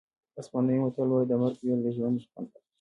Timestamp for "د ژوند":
1.83-2.15